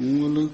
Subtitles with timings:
[0.00, 0.48] ولا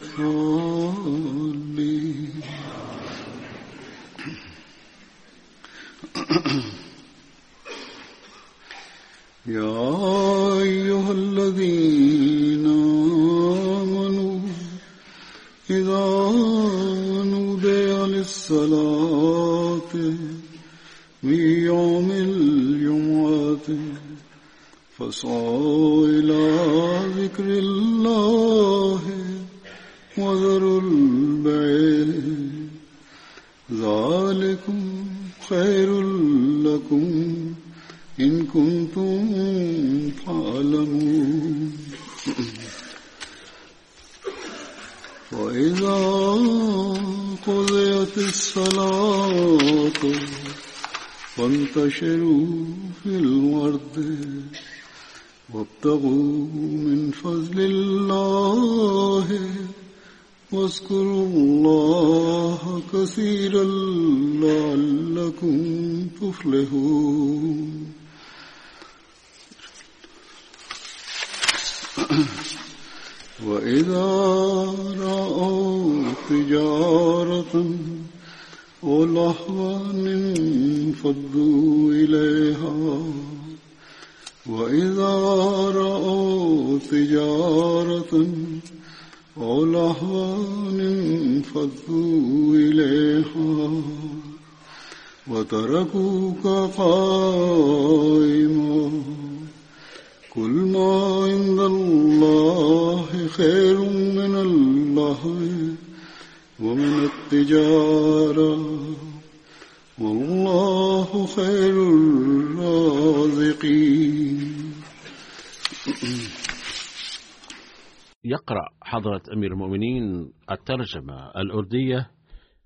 [120.64, 122.10] الترجمة الأردية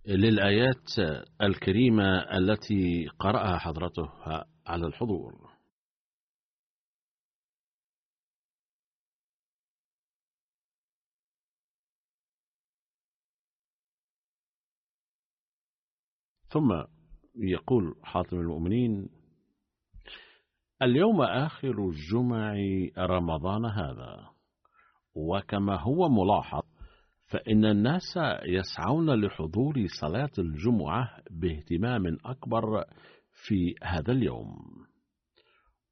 [0.07, 0.99] للآيات
[1.43, 4.09] الكريمة التي قرأها حضرته
[4.67, 5.49] على الحضور.
[16.49, 16.85] ثم
[17.35, 19.09] يقول حاتم المؤمنين
[20.83, 22.55] اليوم آخر جمع
[22.99, 24.31] رمضان هذا
[25.15, 26.68] وكما هو ملاحظ
[27.29, 32.85] فإن الناس يسعون لحضور صلاة الجمعة باهتمام أكبر
[33.47, 34.57] في هذا اليوم.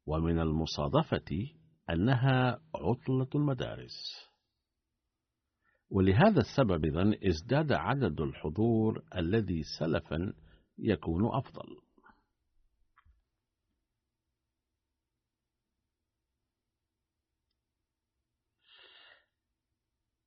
[0.07, 1.47] ومن المصادفة
[1.91, 4.27] أنها عطلة المدارس.
[5.91, 10.33] ولهذا السبب إذن إزداد عدد الحضور الذي سلفا
[10.79, 11.86] يكون أفضل.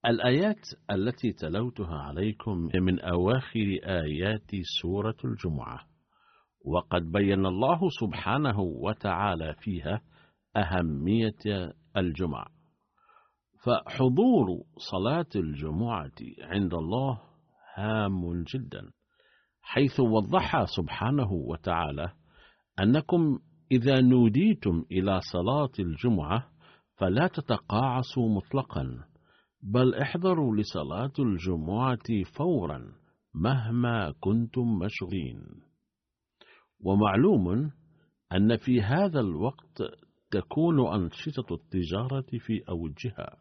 [0.06, 4.52] الآيات التي تلوتها عليكم من أواخر آيات
[4.82, 5.80] سورة الجمعة
[6.66, 10.02] وقد بين الله سبحانه وتعالى فيها
[10.56, 12.48] أهمية الجمعة.
[13.66, 14.48] فحضور
[14.92, 16.12] صلاة الجمعة
[16.42, 17.22] عند الله
[17.76, 18.92] هام جدا
[19.62, 22.12] حيث وضح سبحانه وتعالى
[22.80, 23.40] أنكم
[23.72, 26.50] إذا نوديتم إلى صلاة الجمعة
[26.98, 29.10] فلا تتقاعسوا مطلقا
[29.62, 32.94] بل احضروا لصلاة الجمعة فورا
[33.36, 35.42] مهما كنتم مشغولين.
[36.80, 37.72] ومعلوم
[38.34, 39.82] أن في هذا الوقت
[40.32, 43.38] تكون أنشطة التجارة في أوجها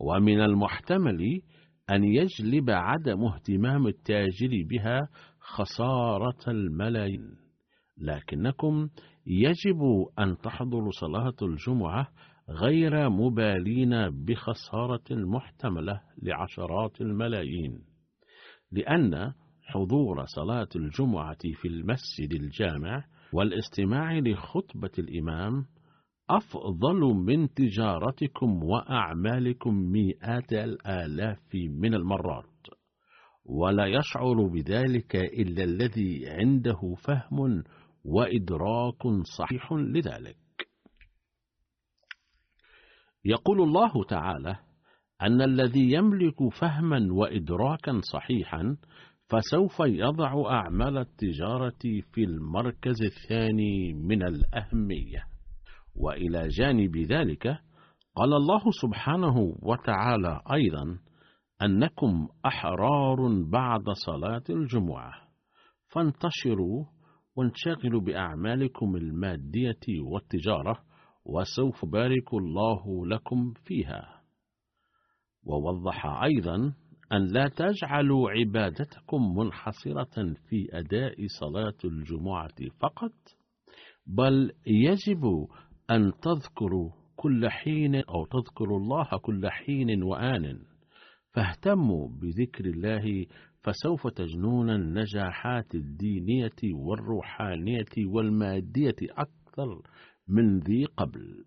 [0.00, 1.42] ومن المحتمل
[1.90, 5.08] أن يجلب عدم اهتمام التاجر بها
[5.40, 7.36] خسارة الملايين.
[7.98, 8.88] لكنكم
[9.26, 9.82] يجب
[10.18, 12.08] أن تحضروا صلاة الجمعة
[12.50, 17.82] غير مبالين بخسارة المحتملة لعشرات الملايين.
[18.72, 19.32] لأن
[19.62, 25.66] حضور صلاة الجمعة في المسجد الجامع والاستماع لخطبة الإمام
[26.30, 32.44] أفضل من تجارتكم وأعمالكم مئات الآلاف من المرات.
[33.44, 37.64] ولا يشعر بذلك إلا الذي عنده فهم
[38.04, 39.06] وإدراك
[39.38, 40.39] صحيح لذلك.
[43.24, 44.56] يقول الله تعالى
[45.22, 48.76] أن الذي يملك فهما وإدراكا صحيحا
[49.28, 55.24] فسوف يضع أعمال التجارة في المركز الثاني من الأهمية.
[55.96, 57.46] وإلى جانب ذلك
[58.16, 60.98] قال الله سبحانه وتعالى أيضا
[61.62, 65.12] أنكم أحرار بعد صلاة الجمعة.
[65.88, 66.84] فانتشروا
[67.36, 70.89] وانشغلوا بأعمالكم المادية والتجارة
[71.24, 74.20] وسوف بارك الله لكم فيها.
[75.44, 76.74] ووضح أيضا
[77.12, 83.12] أن لا تجعلوا عبادتكم منحصرة في أداء صلاة الجمعة فقط
[84.06, 85.46] بل يجب
[85.90, 90.62] أن تذكروا كل حين أو تذكروا الله كل حين وآن.
[91.34, 93.26] فاهتموا بذكر الله
[93.62, 99.82] فسوف تجنون النجاحات الدينية والروحانية والمادية أكثر
[100.30, 101.44] من ذي قبل.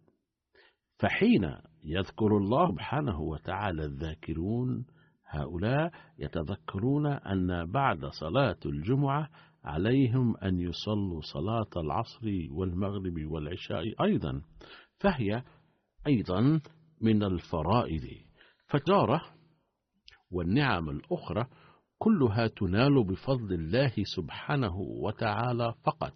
[1.00, 4.86] فحين يذكر الله سبحانه وتعالى الذاكرون
[5.26, 9.30] هؤلاء يتذكرون أن بعد صلاة الجمعة
[9.64, 14.42] عليهم أن يصلوا صلاة العصر والمغرب والعشاء أيضا
[15.00, 15.44] فهي
[16.08, 16.62] أيضا
[17.02, 18.04] من الفرائض.
[18.68, 19.22] فالتجارة
[20.32, 21.48] والنعم الأخرى
[21.98, 26.14] كلها تنال بفضل الله سبحانه وتعالى فقط.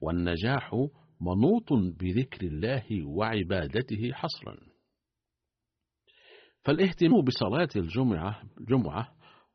[0.00, 0.88] والنجاح
[1.20, 4.56] منوط بذكر الله وعبادته حصرا.
[6.64, 9.08] فالاهتمام بصلاة الجمعة جمعة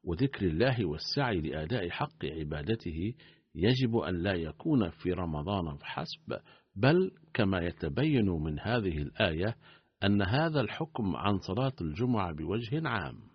[0.04, 3.14] وذكر الله والسعي لأداء حق عبادته
[3.56, 6.40] يجب أن لا يكون في رمضان فحسب
[6.76, 9.56] بل كما يتبين من هذه الآية
[10.04, 13.35] أن هذا الحكم عن صلاة الجمعة بوجه عام.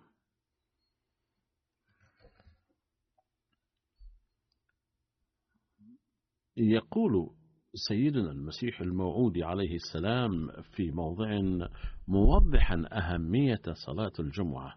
[6.57, 7.29] يقول
[7.73, 11.41] سيدنا المسيح الموعود عليه السلام في موضع
[12.07, 14.75] موضحا أهمية صلاة الجمعة.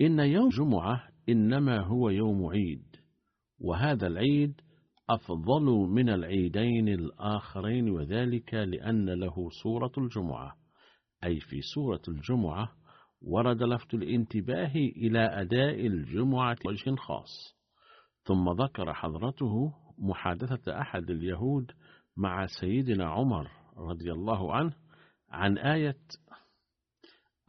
[0.00, 2.96] إن يوم الجمعة إنما هو يوم عيد
[3.60, 4.60] وهذا العيد
[5.10, 10.56] أفضل من العيدين الآخرين وذلك لأن له سورة الجمعة.
[11.24, 12.72] أي في سورة الجمعة
[13.22, 17.56] ورد لفت الانتباه إلى أداء الجمعة وجه خاص
[18.24, 21.72] ثم ذكر حضرته محادثة أحد اليهود
[22.16, 24.76] مع سيدنا عمر رضي الله عنه
[25.28, 25.98] عن آية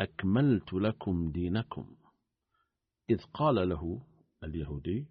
[0.01, 1.95] أكملت لكم دينكم.
[3.09, 4.01] إذ قال له
[4.43, 5.07] اليهودي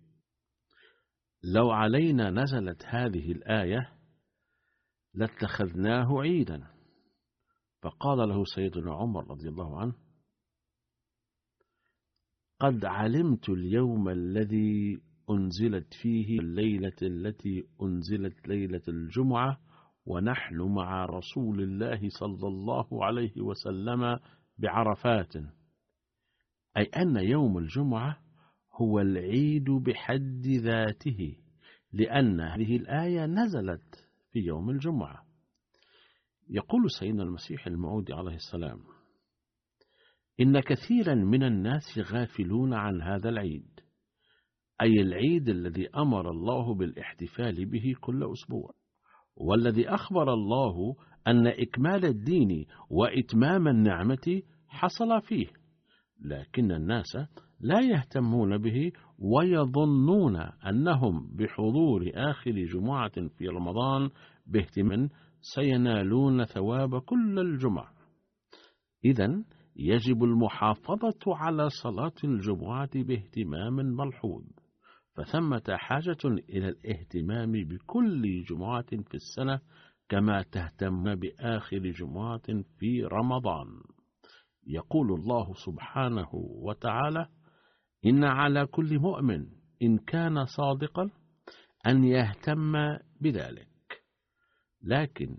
[1.54, 3.92] لو علينا نزلت هذه الآية
[5.14, 6.76] لاتخذناه عيدا.
[7.82, 9.94] فقال له سيدنا عمر رضي الله عنه
[12.60, 19.60] قد علمت اليوم الذي أنزلت فيه الليلة التي أنزلت ليلة الجمعة
[20.06, 24.18] ونحن مع رسول الله صلى الله عليه وسلم
[24.58, 25.36] بعرفات.
[26.76, 28.18] أي أن يوم الجمعة
[28.72, 31.36] هو العيد بحد ذاته
[31.92, 35.26] لأن هذه الآية نزلت في يوم الجمعة.
[36.48, 38.80] يقول سيدنا المسيح الموعود عليه السلام
[40.40, 43.80] إن كثيرا من الناس غافلون عن هذا العيد
[44.82, 48.70] أي العيد الذي أمر الله بالاحتفال به كل أسبوع
[49.36, 55.46] والذي أخبر الله أن إكمال الدين وإتمام النعمة حصل فيه
[56.20, 57.16] لكن الناس
[57.60, 60.36] لا يهتمون به ويظنون
[60.68, 64.10] أنهم بحضور آخر جمعة في رمضان
[64.46, 65.08] باهتمام
[65.40, 67.90] سينالون ثواب كل الجمع.
[69.04, 69.44] إذا
[69.76, 74.44] يجب المحافظة على صلاة الجمعة باهتمام ملحوظ.
[75.16, 79.60] فثمة حاجة إلى الاهتمام بكل جمعة في السنة
[80.08, 83.66] كما تهتم بآخر جمعة في رمضان.
[84.66, 87.28] يقول الله سبحانه وتعالى
[88.06, 89.46] إن على كل مؤمن
[89.82, 91.10] إن كان صادقا
[91.86, 92.72] أن يهتم
[93.20, 93.68] بذلك.
[94.82, 95.36] لكن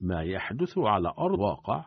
[0.00, 1.86] ما يحدث على أرض الواقع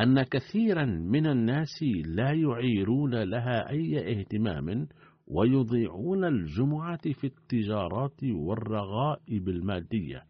[0.00, 4.88] أن كثيرا من الناس لا يعيرون لها أي اهتمام
[5.26, 10.26] ويضيعون الجمعة في التجارات والرغائب المادية.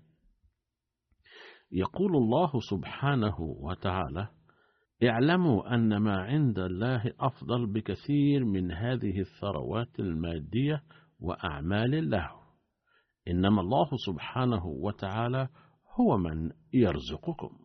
[1.73, 4.29] يقول الله سبحانه وتعالى
[5.05, 10.83] اعلموا أن ما عند الله أفضل بكثير من هذه الثروات المادية
[11.21, 12.31] وأعمال الله
[13.29, 15.49] إنما الله سبحانه وتعالى
[16.01, 17.59] هو من يرزقكم.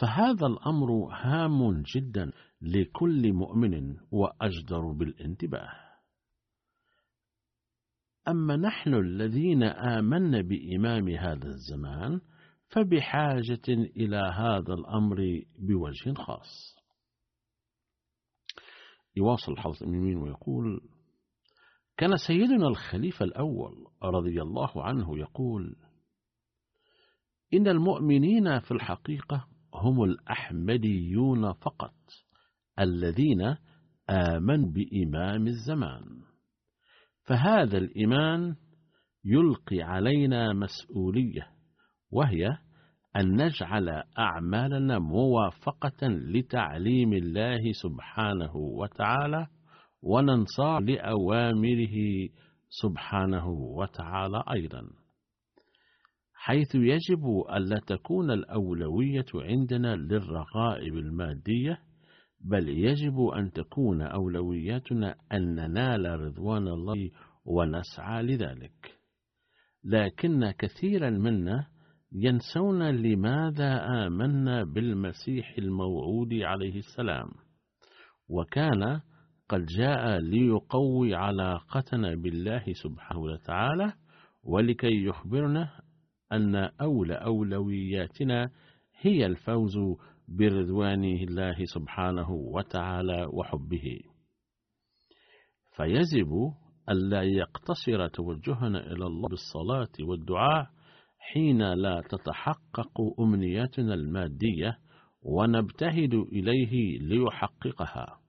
[0.00, 5.89] فهذا الأمر هام جدا لكل مؤمن وأجدر بالانتباه.
[8.28, 12.20] أما نحن الذين آمنا بإمام هذا الزمان
[12.68, 16.76] فبحاجة إلى هذا الأمر بوجه خاص.
[19.16, 20.80] يواصل الحافظ الأمين ويقول
[21.96, 25.76] كان سيدنا الخليفة الأول رضي الله عنه يقول
[27.54, 31.94] إن المؤمنين في الحقيقة هم الأحمديون فقط
[32.78, 33.56] الذين
[34.10, 36.29] آمنوا بإمام الزمان.
[37.30, 38.54] فهذا الإيمان
[39.24, 41.46] يلقي علينا مسؤولية
[42.10, 42.48] وهي
[43.16, 49.46] أن نجعل أعمالنا موافقة لتعليم الله سبحانه وتعالى
[50.02, 51.96] وننصاع لأوامره
[52.68, 54.82] سبحانه وتعالى أيضا.
[56.34, 61.78] حيث يجب ألا تكون الأولوية عندنا للرغائب المادية
[62.40, 67.10] بل يجب أن تكون أولوياتنا أن ننال رضوان الله
[67.44, 68.98] ونسعى لذلك.
[69.84, 71.66] لكن كثيرا منا
[72.12, 77.30] ينسون لماذا آمنا بالمسيح الموعود عليه السلام.
[78.28, 79.00] وكان
[79.48, 83.92] قد جاء ليقوي علاقتنا بالله سبحانه وتعالى
[84.44, 85.70] ولكي يخبرنا
[86.32, 88.50] أن أولى أولوياتنا
[89.00, 89.78] هي الفوز
[90.30, 94.00] برضوان الله سبحانه وتعالى وحبه.
[95.76, 96.52] فيجب
[96.90, 100.66] ألا يقتصر توجهنا إلى الله بالصلاة والدعاء
[101.18, 104.78] حين لا تتحقق أمنياتنا المادية
[105.22, 108.20] ونبتهد إليه ليحققها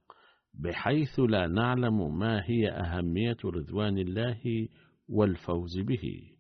[0.54, 4.68] بحيث لا نعلم ما هي أهمية رضوان الله
[5.10, 6.31] والفوز به.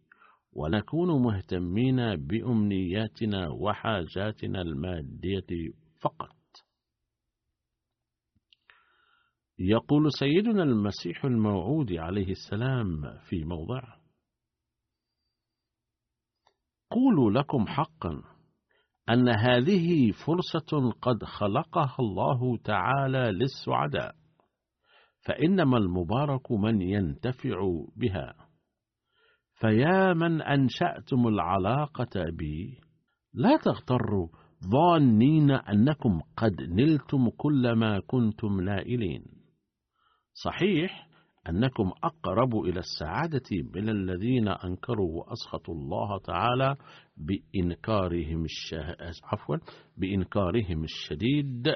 [0.53, 6.35] ونكون مهتمين بأمنياتنا وحاجاتنا المادية فقط.
[9.59, 13.81] يقول سيدنا المسيح الموعود عليه السلام في موضع
[16.91, 18.23] قولوا لكم حقا
[19.09, 24.15] أن هذه فرصة قد خلقها الله تعالى للسعداء
[25.25, 27.59] فإنما المبارك من ينتفع
[27.95, 28.50] بها.
[29.61, 32.77] فيا من أنشأتم العلاقة بي.
[33.33, 34.27] لا تغتروا
[34.71, 39.23] ظانين أنكم قد نلتم كل ما كنتم نائلين.
[40.33, 41.07] صحيح
[41.49, 46.75] أنكم أقرب إلى السعادة من الذين أنكروا وأسخطوا الله تعالى
[47.17, 48.95] بإنكارهم الشه...
[49.23, 49.57] عفوا
[49.97, 51.75] بإنكارهم الشديد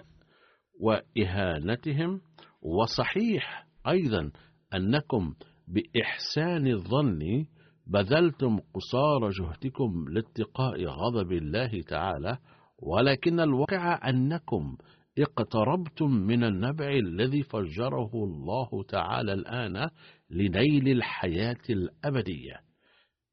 [0.79, 2.21] وإهانتهم.
[2.61, 4.31] وصحيح أيضا
[4.73, 5.33] أنكم
[5.67, 7.45] بإحسان الظن
[7.87, 12.37] بذلتم قصار جهدكم لاتقاء غضب الله تعالى
[12.79, 14.77] ولكن الواقع أنكم
[15.19, 19.89] اقتربتم من النبع الذي فجره الله تعالى الآن
[20.29, 22.59] لنيل الحياة الأبدية.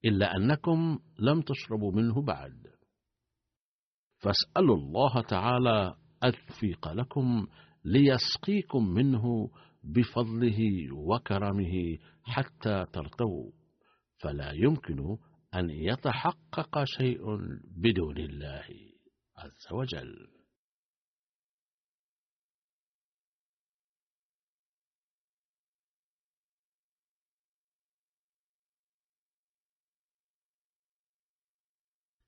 [0.05, 2.67] إلا أنكم لم تشربوا منه بعد.
[4.19, 5.95] فاسألوا الله تعالى
[6.25, 7.47] التوفيق لكم
[7.85, 9.51] ليسقيكم منه
[9.85, 10.59] بفضله
[10.93, 13.62] وكرمه حتى ترتووا.
[14.23, 15.19] فلا يمكن
[15.55, 17.23] أن يتحقق شيء
[17.77, 18.67] بدون الله
[19.37, 20.43] عز وجل.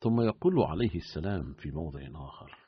[0.04, 2.58] ثم يقول عليه السلام في موضع آخر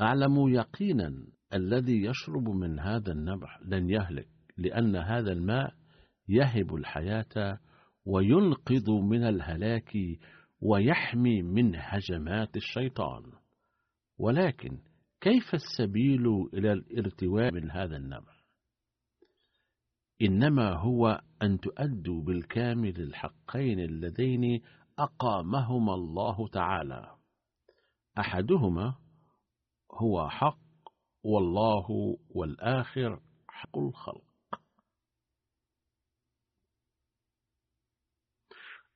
[0.00, 5.83] أعلم يقينا الذي يشرب من هذا النبع لن يهلك لأن هذا الماء
[6.28, 7.58] يهب الحياة
[8.06, 9.96] وينقذ من الهلاك
[10.60, 13.22] ويحمي من هجمات الشيطان.
[14.18, 14.78] ولكن
[15.20, 18.34] كيف السبيل إلى الارتواء من هذا النبع
[20.22, 24.62] إنما هو أن تؤدوا بالكامل الحقين اللذين
[24.98, 27.16] أقامهما الله تعالى.
[28.18, 28.94] أحدهما
[29.92, 30.58] هو حق
[31.22, 34.33] والله والآخر حق الخلق.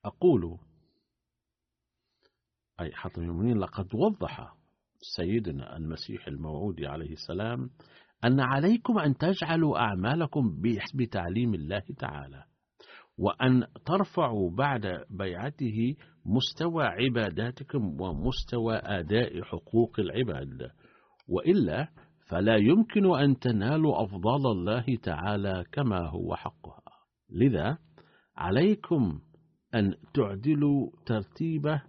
[0.05, 0.59] أقول
[2.81, 4.55] أي حطم المؤمنين لقد وضح
[5.17, 7.71] سيدنا المسيح الموعود عليه السلام
[8.25, 12.45] أن عليكم أن تجعلوا أعمالكم بحسب تعليم الله تعالى
[13.19, 20.71] وأن ترفعوا بعد بيعته مستوى عباداتكم ومستوى أداء حقوق العباد
[21.28, 21.88] وإلا
[22.28, 26.83] فلا يمكن أن تنالوا أفضال الله تعالى كما هو حقها.
[27.31, 27.78] لذا
[28.37, 29.21] عليكم
[29.75, 31.80] أن تعدلوا ترتيب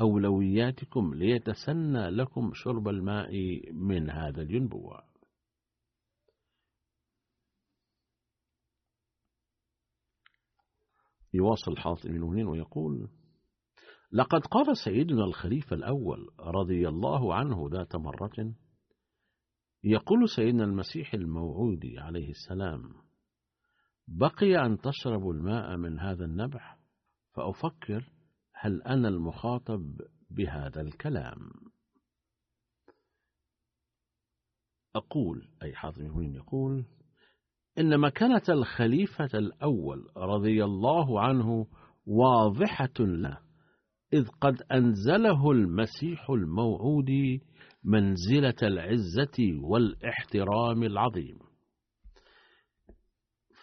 [0.00, 3.32] أولوياتكم ليتسنى لكم شرب الماء
[3.72, 5.08] من هذا الينبوع
[11.34, 13.08] يواصل حاطب المؤمنين ويقول
[14.12, 18.54] لقد قال سيدنا الخليفة الأول رضي الله عنه ذات مرة
[19.84, 22.92] يقول سيدنا المسيح الموعود عليه السلام
[24.08, 26.77] بقي أن تشربوا الماء من هذا النبع
[27.38, 28.12] فأفكر
[28.54, 31.50] هل أنا المخاطب بهذا الكلام.
[34.96, 36.84] أقول أي حاطم المؤمنين يقول
[37.78, 41.66] إن مكانة الخليفة الأول رضي الله عنه
[42.06, 43.38] واضحة له
[44.12, 47.10] إذ قد أنزله المسيح الموعود
[47.84, 51.38] منزلة العزة والاحترام العظيم.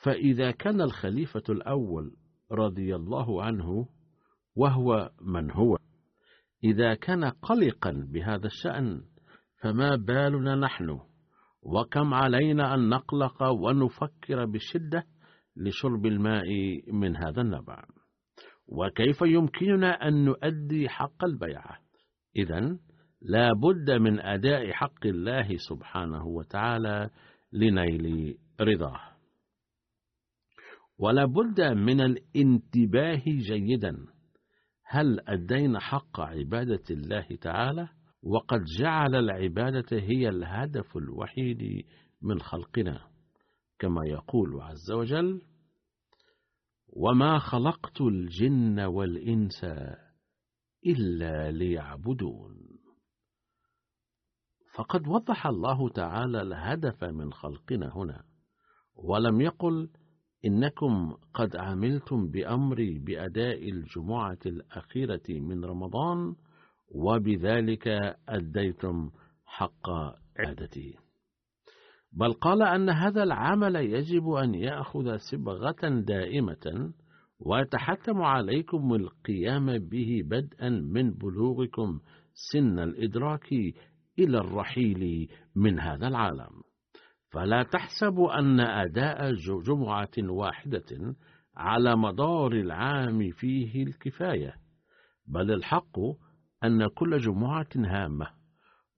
[0.04, 3.88] فإذا كان الخليفة الأول رضي الله عنه
[4.56, 5.78] وهو من هو.
[6.64, 9.02] إذا كان قلقا بهذا الشأن
[9.62, 11.00] فما بالنا نحن؟
[11.62, 15.04] وكم علينا أن نقلق ونفكر بشدة
[15.58, 16.46] لشرب الماء
[16.94, 17.86] من هذا النبع؟
[18.68, 21.78] وكيف يمكننا أن نؤدي حق البيعة؟
[22.36, 22.78] إذا
[23.22, 27.10] لا بد من أداء حق الله سبحانه وتعالى
[27.54, 29.15] لنيل رضاه.
[30.98, 33.98] ولا بد من الانتباه جيدا.
[34.86, 37.90] هل أدينا حق عبادة الله تعالى؟
[38.26, 41.86] وقد جعل العبادة هي الهدف الوحيد
[42.22, 43.08] من خلقنا
[43.80, 45.42] كما يقول عز وجل
[46.88, 49.66] وما خلقت الجن والإنس
[50.86, 52.58] إلا ليعبدون
[54.76, 58.24] فقد وضح الله تعالى الهدف من خلقنا هنا
[58.96, 59.90] ولم يقل
[60.46, 66.36] إنكم قد عملتم بأمري بأداء الجمعة الأخيرة من رمضان
[66.96, 67.88] وبذلك
[68.30, 69.10] أديتم
[69.46, 69.90] حق
[70.40, 70.96] عادتي.
[72.12, 76.94] بل قال أن هذا العمل يجب أن يأخذ صبغة دائمة
[77.40, 82.00] ويتحتم عليكم القيام به بدءا من بلوغكم
[82.34, 83.54] سن الإدراك
[84.20, 86.64] إلى الرحيل من هذا العالم.
[87.36, 91.16] فلا تحسبوا أن أداء جمعة واحدة
[91.56, 94.54] على مدار العام فيه الكفاية
[95.28, 96.00] بل الحق
[96.64, 98.28] أن كل جمعة هامة.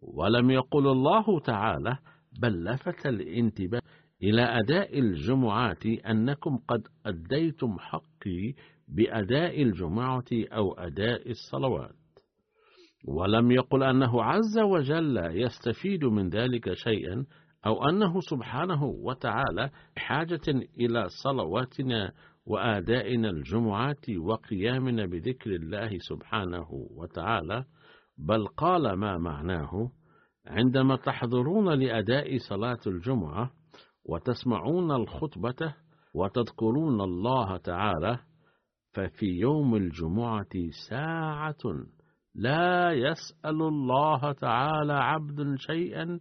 [0.02, 1.98] ولم يقل الله تعالى
[2.42, 3.82] بل لفت الانتباه
[4.24, 8.54] إلى أداء الجمعات أنكم قد أديتم حقي
[8.88, 11.96] بأداء الجمعة أو أداء الصلوات.
[13.08, 17.26] ولم يقل أنه عز وجل يستفيد من ذلك شيئا
[17.68, 20.42] أو أنه سبحانه وتعالى حاجة
[20.80, 22.12] إلى صلواتنا
[22.46, 27.66] وآدائنا الجمعات وقيامنا بذكر الله سبحانه وتعالى
[28.18, 29.92] بل قال ما معناه؟
[30.46, 33.52] عندما تحضرون لأداء صلاة الجمعة
[34.06, 35.76] وتسمعون الخطبة
[36.14, 38.20] وتذكرون الله تعالى
[38.94, 41.64] ففي يوم الجمعة ساعة
[42.36, 46.20] لا يسأل الله تعالى عبد شيئا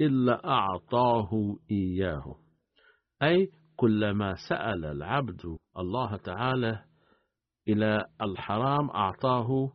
[0.00, 2.36] إلا أعطاه إياه.
[3.22, 6.84] أي كلما سأل العبد الله تعالى
[7.68, 9.72] إلى الحرام أعطاه.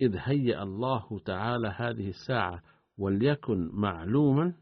[0.00, 2.62] إذ هيأ الله تعالى هذه الساعة
[2.98, 4.54] وليكن معلوما.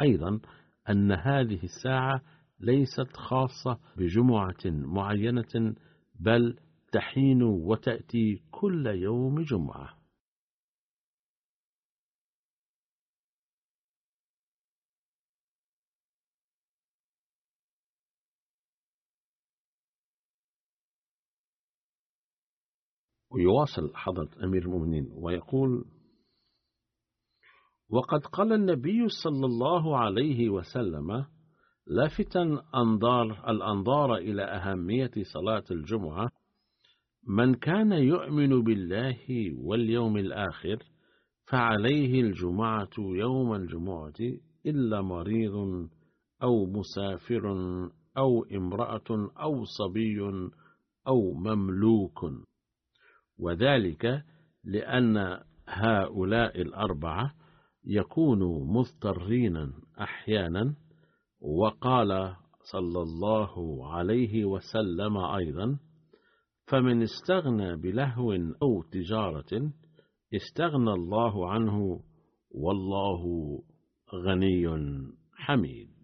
[0.00, 0.40] أيضا
[0.88, 2.22] أن هذه الساعة
[2.60, 5.74] ليست خاصة بجمعة معينة
[6.20, 6.58] بل
[6.92, 10.05] تحين وتأتي كل يوم جمعة.
[23.36, 25.84] ويواصل حضرة أمير المؤمنين ويقول
[27.90, 31.26] وقد قال النبي صلى الله عليه وسلم
[31.86, 36.30] لافتا أنظار الأنظار إلى أهمية صلاة الجمعة
[37.28, 39.18] من كان يؤمن بالله
[39.58, 40.78] واليوم الآخر
[41.50, 44.20] فعليه الجمعة يوم الجمعة
[44.66, 45.88] إلا مريض
[46.42, 47.54] أو مسافر
[48.16, 50.20] أو امرأة أو صبي
[51.08, 52.24] أو مملوك.
[53.38, 54.24] وذلك
[54.64, 57.34] لأن هؤلاء الأربعة
[57.84, 60.74] يكونوا مضطرين أحيانا
[61.40, 62.36] وقال
[62.72, 65.78] صلى الله عليه وسلم أيضا
[66.66, 69.72] فمن استغنى بلهو أو تجارة
[70.34, 72.00] استغنى الله عنه
[72.50, 73.22] والله
[74.14, 74.66] غني
[75.32, 75.95] حميد.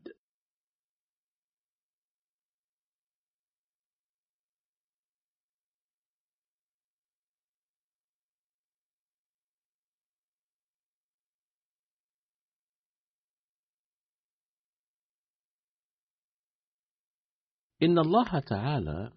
[17.83, 19.11] إن الله تعالى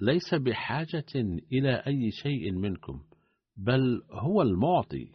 [0.00, 1.04] ليس بحاجة
[1.52, 3.00] إلى أي شيء منكم
[3.56, 5.08] بل هو المعطي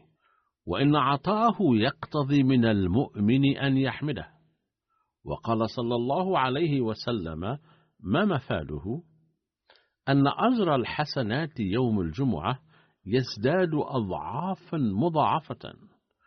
[0.66, 4.28] وإن عطاءه يقتضي من المؤمن أن يحمده.
[5.24, 7.40] وقال صلى الله عليه وسلم
[8.00, 9.04] ما مفاده
[10.10, 12.60] أن أجر الحسنات يوم الجمعة
[13.06, 15.74] يزداد أضعافا مضاعفة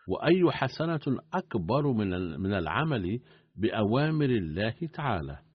[0.09, 1.93] وأي حسنة أكبر
[2.39, 3.21] من العمل
[3.57, 5.50] بأوامر الله تعالى.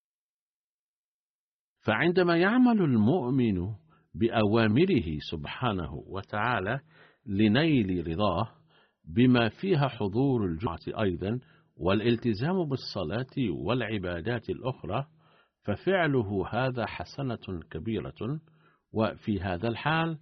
[1.85, 3.69] فعندما يعمل المؤمن
[4.15, 6.79] بأوامره سبحانه وتعالى
[7.25, 8.47] لنيل رضاه
[9.05, 11.39] بما فيها حضور الجمعة أيضا
[11.77, 15.05] والالتزام بالصلاة والعبادات الأخرى
[15.63, 18.39] ففعله هذا حسنة كبيرة
[18.93, 20.17] وفي هذا الحال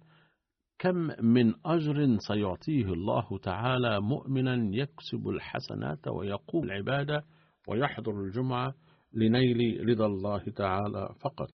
[0.78, 7.24] كم من أجر سيعطيه الله تعالى مؤمنا يكسب الحسنات ويقوم العبادة
[7.68, 8.74] ويحضر الجمعة
[9.14, 11.48] لنيل رضا الله تعالى فقط.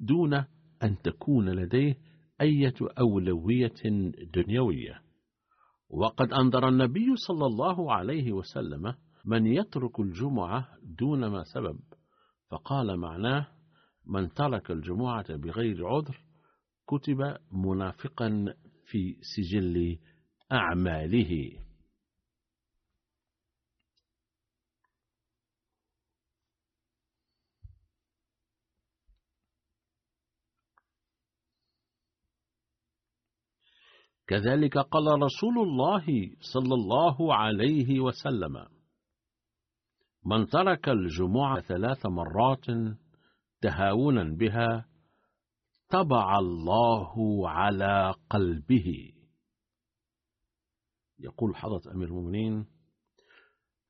[0.00, 0.34] دون
[0.82, 1.98] أن تكون لديه
[2.40, 3.74] أية أولوية
[4.34, 5.02] دنيوية.
[5.90, 11.78] وقد أنذر النبي صلى الله عليه وسلم من يترك الجمعة دون ما سبب.
[12.50, 13.46] فقال معناه
[14.06, 16.20] من ترك الجمعة بغير عذر
[16.88, 19.98] كتب منافقا في سجل
[20.52, 21.65] أعماله.
[34.26, 36.06] كذلك قال رسول الله
[36.52, 38.66] صلى الله عليه وسلم
[40.26, 42.66] من ترك الجمعة ثلاث مرات
[43.60, 44.86] تهاونا بها
[45.88, 49.12] طبع الله على قلبه.
[51.18, 52.66] يقول حضرة أمير المؤمنين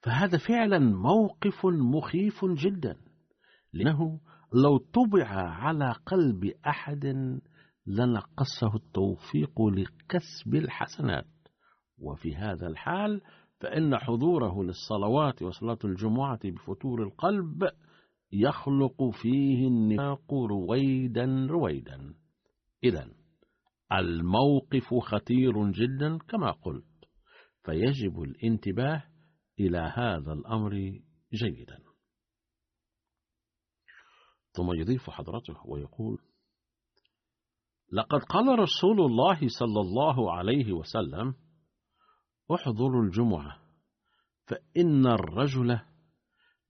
[0.03, 2.97] فهذا فعلا موقف مخيف جدا
[3.73, 4.21] لأنه
[4.53, 7.07] لو طبع على قلب أحد
[7.87, 11.27] لنقصه التوفيق لكسب الحسنات.
[11.99, 13.23] وفي هذا الحال
[13.61, 17.69] فإن حضوره للصلوات وصلاة الجمعة بفتور القلب
[18.33, 22.15] يخلق فيه النفاق رويدا رويدا.
[22.85, 23.11] إذا
[23.93, 26.85] الموقف خطير جدا كما قلت
[27.65, 29.05] فيجب الانتباه
[29.61, 31.01] إلى هذا الأمر
[31.33, 31.79] جيدا.
[34.53, 36.19] ثم يضيف حضرته ويقول
[37.93, 41.35] لقد قال رسول الله صلى الله عليه وسلم
[42.55, 43.59] احضروا الجمعة
[44.47, 45.81] فإن الرجل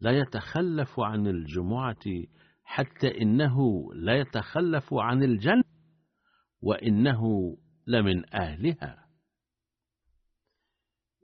[0.00, 2.04] لا يتخلف عن الجمعة
[2.64, 3.58] حتى إنه
[3.94, 5.64] لا يتخلف عن الجنة
[6.60, 7.22] وإنه
[7.86, 9.06] لمن أهلها.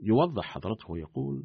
[0.03, 1.45] يوضح حضرته ويقول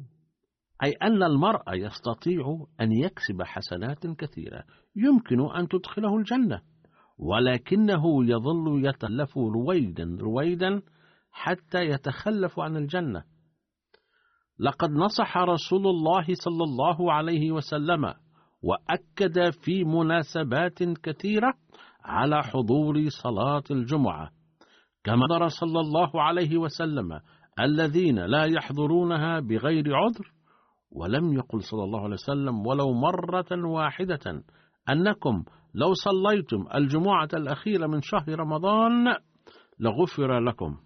[0.82, 4.64] أي أن المرء يستطيع أن يكسب حسنات كثيرة
[4.96, 6.62] يمكن أن تدخله الجنة.
[7.18, 10.82] ولكنه يظل يتلف رويدا رويدا
[11.32, 13.24] حتى يتخلف عن الجنة.
[14.60, 18.14] لقد نصح رسول الله صلى الله عليه وسلم
[18.62, 21.54] وأكد في مناسبات كثيرة
[22.04, 24.30] على حضور صلاة الجمعة.
[25.04, 27.20] كما قال صلى الله عليه وسلم
[27.60, 30.32] الذين لا يحضرونها بغير عذر
[30.90, 34.42] ولم يقل صلى الله عليه وسلم ولو مرة واحدة
[34.88, 39.14] أنكم لو صليتم الجمعة الأخيرة من شهر رمضان
[39.80, 40.76] لغفر لكم.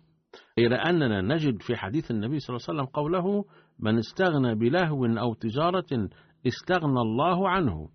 [0.59, 3.45] إلى أننا نجد في حديث النبي صلى الله عليه وسلم قوله
[3.79, 6.09] من استغنى بلهو أو تجارة
[6.47, 7.89] استغنى الله عنه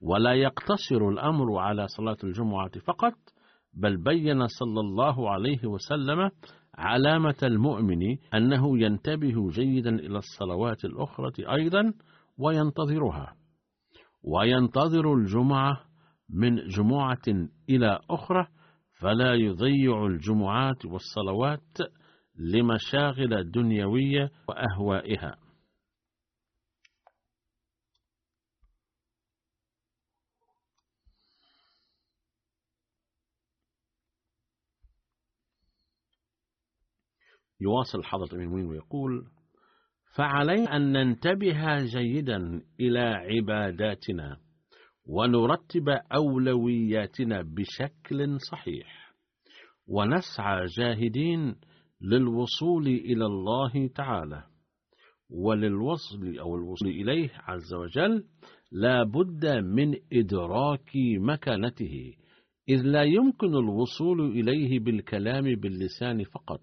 [0.00, 3.14] ولا يقتصر الأمر على صلاة الجمعة فقط
[3.74, 6.30] بل بين صلى الله عليه وسلم
[6.74, 11.92] علامة المؤمن أنه ينتبه جيدا إلى الصلوات الأخرى أيضا
[12.38, 13.34] وينتظرها.
[14.22, 15.89] وينتظر الجمعة
[16.32, 18.46] من جمعة إلى أخرى
[19.00, 21.78] فلا يضيع الجمعات والصلوات
[22.34, 25.36] لمشاغل دنيوية وأهوائها.
[37.60, 39.26] يواصل حضرة المؤمنين ويقول
[40.16, 44.49] فعلينا أن ننتبه جيدا إلى عباداتنا.
[45.06, 49.14] ونرتب أولوياتنا بشكل صحيح.
[49.86, 51.56] ونسعى جاهدين
[52.00, 54.44] للوصول إلى الله تعالى.
[55.30, 58.24] وللوصل أو الوصول إليه عز وجل
[58.72, 62.14] لا بد من إدراك مكانته
[62.68, 66.60] إذ لا يمكن الوصول إليه بالكلام باللسان فقط.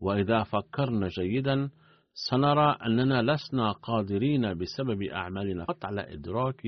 [0.00, 1.70] وإذا فكرنا جيدا
[2.12, 6.62] سنرى أننا لسنا قادرين بسبب أعمالنا فقط على إدراك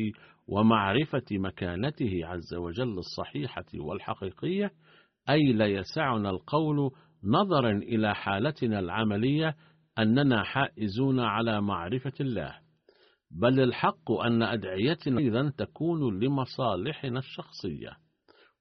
[0.47, 4.71] ومعرفة مكانته عز وجل الصحيحة والحقيقية
[5.31, 6.91] أي لا يسعنا القول
[7.25, 9.57] نظرا إلى حالتنا العملية
[9.99, 12.55] أننا حائزون على معرفة الله.
[13.31, 17.97] بل الحق أن أدعيتنا أيضا تكون لمصالحنا الشخصية.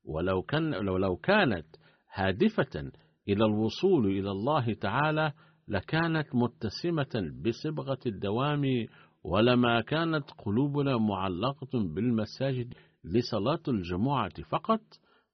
[0.05, 1.65] ولو, كان لو, لو كانت
[2.13, 2.91] هادفة
[3.27, 5.33] إلى الوصول إلى الله تعالى
[5.67, 8.63] لكانت متسمة بصبغة الدوام
[9.23, 14.81] ولما كانت قلوبنا معلقة بالمساجد لصلاة الجمعة فقط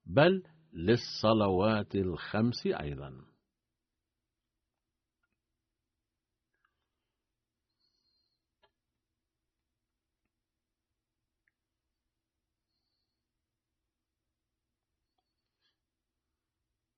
[0.06, 3.24] بل للصلوات الخمس أيضا.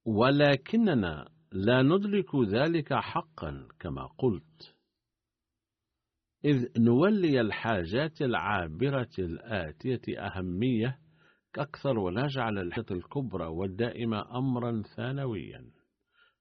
[0.04, 4.79] ولكننا لا ندرك ذلك حقا كما قلت.
[6.44, 10.98] إذ نولي الحاجات العابرة الآتية أهمية
[11.58, 15.64] أكثر ونجعل الحياة الكبرى والدائمة أمرا ثانويا.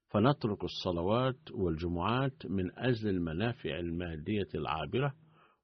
[0.08, 5.14] فنترك الصلوات والجمعات من أجل المنافع المادية العابرة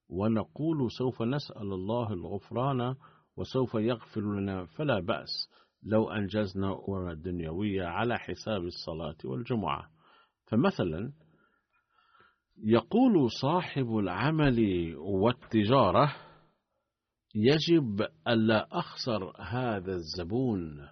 [0.09, 2.94] ونقول سوف نسأل الله الغفران
[3.37, 5.51] وسوف يغفر لنا فلا بأس
[5.83, 9.90] لو أنجزنا أمورنا الدنيوية على حساب الصلاة والجمعة.
[10.46, 11.12] فمثلا
[12.58, 14.60] يقول صاحب العمل
[14.96, 16.16] والتجارة
[17.34, 20.88] يجب ألا أخسر هذا الزبون.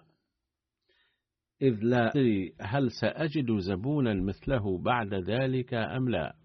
[1.61, 6.35] إذ لا أدري هل سأجد زبونا مثله بعد ذلك أم لا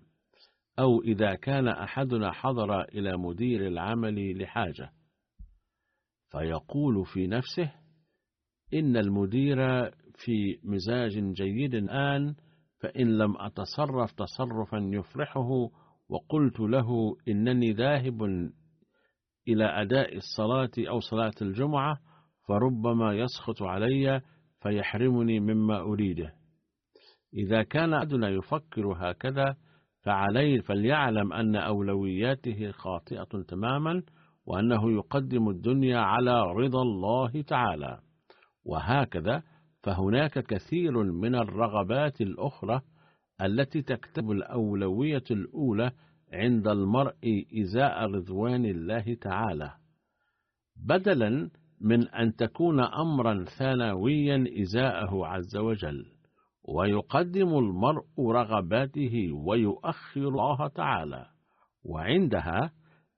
[0.78, 4.90] أو إذا كان أحدنا حضر إلى مدير العمل لحاجة.
[6.30, 7.72] فيقول في نفسه
[8.74, 12.34] إن المدير في مزاج جيد الآن
[12.80, 15.48] فإن لم أتصرف تصرفا يفرحه
[16.08, 18.22] وقلت له إنني ذاهب
[19.48, 21.98] إلى أداء الصلاة أو صلاة الجمعة
[22.48, 24.20] فربما يسخط علي
[24.62, 26.32] فيحرمني مما أريده.
[27.34, 29.56] إذا كان أحدنا يفكر هكذا
[30.02, 34.02] فعليه فليعلم أن أولوياته خاطئة تماما
[34.46, 38.00] وأنه يقدم الدنيا على رضا الله تعالى.
[38.64, 39.42] وهكذا
[39.82, 42.80] فهناك كثير من الرغبات الأخرى
[43.40, 45.92] التي تكتب الأولوية الأولى
[46.32, 49.72] عند المرء إزاء رضوان الله تعالى.
[50.76, 56.06] بدلا من أن تكون أمرا ثانويا إزاءه عز وجل
[56.68, 61.26] ويقدم المرء رغباته ويؤخر الله تعالى.
[61.84, 62.72] وعندها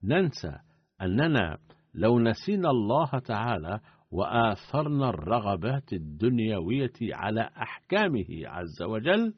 [0.05, 0.59] ننسى
[1.03, 1.59] أننا
[1.95, 3.81] لو نسينا الله تعالى
[4.13, 9.35] وآثرنا الرغبات الدنيوية على أحكامه عز وجل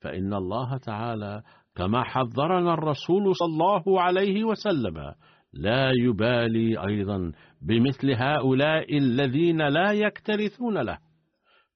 [0.00, 1.42] فإن الله تعالى
[1.76, 5.14] كما حذرنا الرسول صلى الله عليه وسلم
[5.52, 10.98] لا يبالي أيضا بمثل هؤلاء الذين لا يكترثون له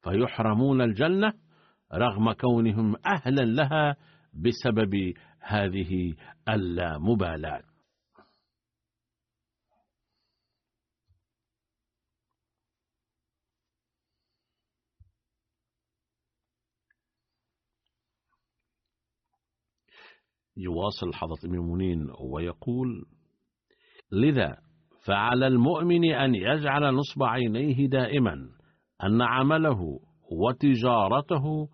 [0.02, 1.32] فيحرمون الجنة
[1.94, 3.96] رغم كونهم أهلا لها
[4.34, 6.14] بسبب هذه
[6.48, 7.71] اللامبالاة
[20.56, 23.04] يواصل حضرة المؤمنين ويقول
[24.12, 24.56] لذا
[25.06, 28.34] فعلى المؤمن أن يجعل نصب عينيه دائما
[29.04, 30.00] أن عمله
[30.32, 31.68] وتجارته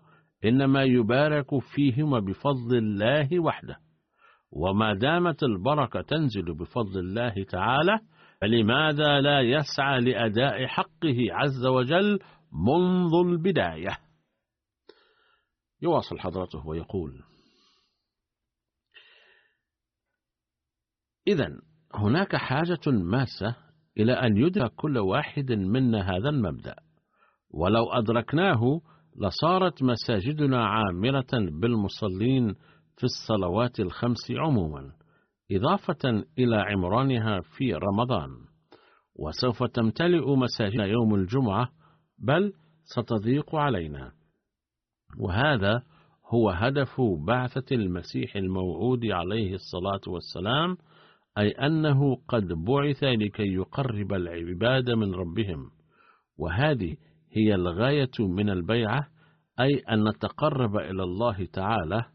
[0.45, 3.77] إنما يبارك فيهما بفضل الله وحده
[4.51, 7.99] وما دامت البركة تنزل بفضل الله تعالى
[8.41, 12.19] فلماذا لا يسعى لأداء حقه عز وجل
[12.67, 13.97] منذ البداية؟
[15.81, 17.23] يواصل حضرته ويقول
[21.27, 21.59] إذا
[21.95, 23.55] هناك حاجة ماسة
[23.97, 26.75] إلى أن يدرك كل واحد منا هذا المبدأ.
[27.51, 28.81] ولو أدركناه
[29.21, 32.53] لصارت مساجدنا عامرة بالمصلين
[32.97, 34.91] في الصلوات الخمس عموما
[35.51, 38.29] إضافة إلى عمرانها في رمضان.
[39.15, 41.69] وسوف تمتلئ مساجدنا يوم الجمعة
[42.19, 42.53] بل
[42.83, 44.11] ستضيق علينا.
[45.19, 45.83] وهذا
[46.33, 50.77] هو هدف بعثة المسيح الموعود عليه الصلاة والسلام
[51.39, 55.71] أي أنه قد بعث لكي يقرب العباد من ربهم.
[56.37, 56.95] وهذه
[57.31, 59.07] هي الغاية من البيعة
[59.59, 62.05] أي أن نتقرب إلى الله تعالى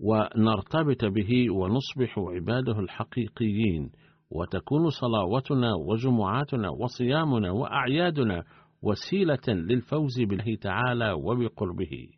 [0.00, 3.90] ونرتبط به ونصبح عباده الحقيقيين
[4.30, 8.44] وتكون صلواتنا وجمعاتنا وصيامنا وأعيادنا
[8.82, 12.08] وسيلة للفوز بالله تعالى وبقربه.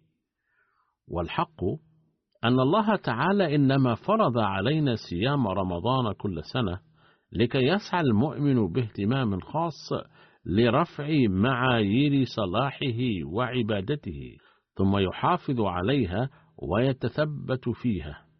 [1.08, 1.60] والحق
[2.44, 6.80] أن الله تعالى إنما فرض علينا صيام رمضان كل سنة
[7.32, 9.92] لكي يسعى المؤمن باهتمام خاص
[10.46, 14.36] لرفع معايير صلاحه وعبادته
[14.74, 16.30] ثم يحافظ عليها
[16.62, 18.30] ويتثبت فيها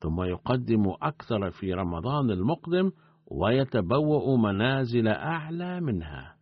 [0.00, 2.90] ثم يقدم أكثر في رمضان المقدم
[3.26, 6.36] ويتبوأ منازل أعلى منها.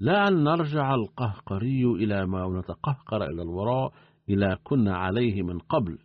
[0.00, 3.92] لا أن نرجع القهقري إلى ما نتقهقر إلى الوراء
[4.28, 5.98] إلى كنا عليه من قبل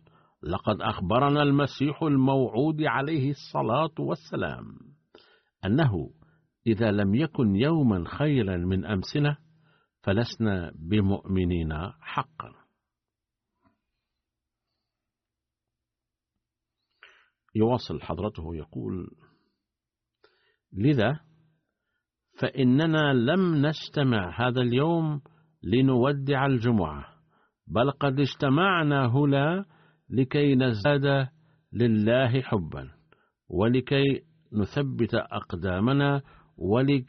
[0.46, 4.78] لقد أخبرنا المسيح الموعود عليه الصلاة والسلام
[5.64, 6.10] أنه
[6.66, 9.36] إذا لم يكن يوما خيرا من أمسنا
[10.02, 12.52] فلسنا بمؤمنين حقا.
[17.54, 19.10] يواصل حضرته يقول
[20.72, 21.20] لذا
[22.40, 25.20] فإننا لم نجتمع هذا اليوم
[25.62, 27.04] لنودع الجمعة
[27.66, 29.75] بل قد اجتمعنا هنا
[30.10, 31.28] لكي نزداد
[31.72, 32.88] لله حبا
[33.50, 36.22] ولكي نثبت أقدامنا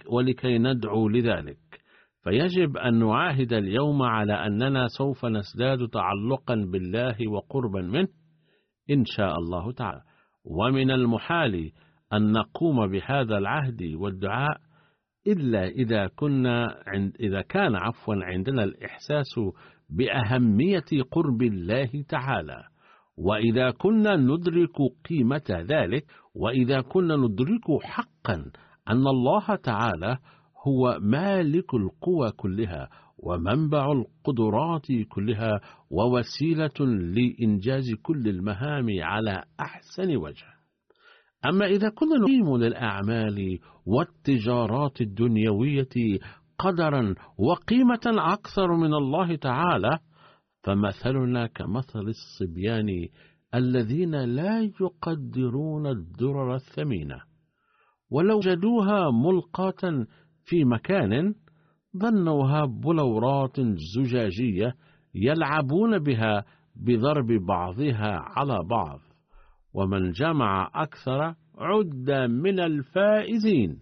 [0.09, 1.57] ولكي ندعو لذلك.
[2.23, 8.07] فيجب أن نعاهد اليوم على أننا سوف نزداد تعلقا بالله وقربا منه
[8.91, 10.01] إن شاء الله تعالى.
[10.45, 11.71] ومن المحال
[12.13, 14.57] أن نقوم بهذا العهد والدعاء
[15.27, 19.39] إلا إذا كنا عند إذا كان عفوا عندنا الإحساس
[19.89, 22.63] بأهمية قرب الله تعالى.
[23.17, 24.75] وإذا كنا ندرك
[25.09, 28.35] قيمة ذلك وإذا كنا ندرك حقا
[28.89, 30.17] أن الله تعالى
[30.67, 35.59] هو مالك القوى كلها ومنبع القدرات كلها
[35.91, 40.45] ووسيلة لإنجاز كل المهام على أحسن وجه.
[41.45, 46.19] أما إذا كنا نقيم للأعمال والتجارات الدنيوية
[46.59, 49.99] قدرا وقيمة أكثر من الله تعالى
[50.67, 53.07] فمثلنا كمثل الصبيان
[53.55, 57.21] الذين لا يقدرون الدرر الثمينة
[58.11, 60.05] ولو جدوها ملقاة
[60.45, 61.33] في مكان
[61.97, 63.61] ظنوها بلورات
[63.95, 64.75] زجاجية
[65.15, 68.99] يلعبون بها بضرب بعضها على بعض
[69.73, 73.79] ومن جمع أكثر عد من الفائزين.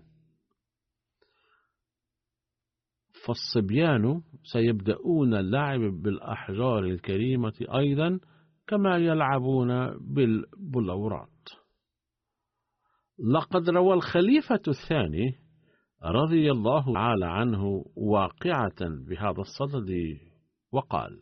[3.28, 4.22] فالصبيان
[4.54, 8.20] سيبدأون اللعب بالأحجار الكريمة أيضا
[8.68, 11.30] كما يلعبون بالبلورات.
[13.20, 15.46] لقد روى الخليفة الثاني
[16.04, 20.18] رضي الله تعالى عنه واقعة بهذا الصدد
[20.72, 21.22] وقال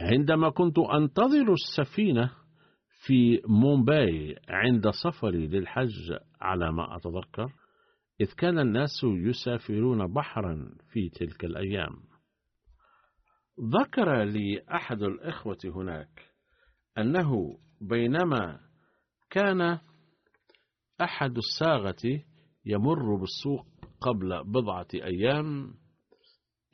[0.00, 2.30] عندما كنت أنتظر السفينة
[3.06, 7.52] في مومباي عند سفري للحج على ما أتذكر
[8.20, 12.02] إذ كان الناس يسافرون بحرا في تلك الأيام.
[13.60, 16.30] ذكر لي أحد الإخوة هناك
[16.98, 18.60] أنه بينما
[19.30, 19.78] كان
[21.00, 22.22] أحد الساغة
[22.64, 23.66] يمر بالسوق
[24.00, 25.74] قبل بضعة أيام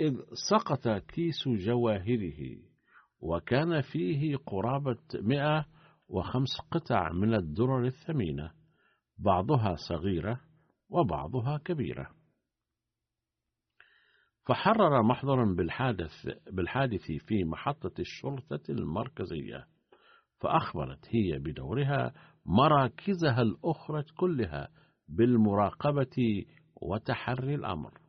[0.01, 0.15] إذ
[0.51, 2.59] سقط كيس جواهره
[3.21, 5.67] وكان فيه قرابة مئة
[6.09, 8.53] وخمس قطع من الدرر الثمينة
[9.19, 10.41] بعضها صغيرة
[10.89, 12.11] وبعضها كبيرة.
[14.47, 19.67] فحرر محضرا بالحادث, بالحادث في محطة الشرطة المركزية
[20.41, 22.15] فأخبرت هي بدورها
[22.47, 24.69] مراكزها الأخرى كلها
[25.09, 26.45] بالمراقبة
[26.83, 28.01] وتحري الأمر.